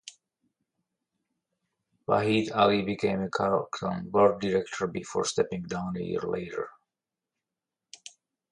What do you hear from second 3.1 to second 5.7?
a Carlton board director before stepping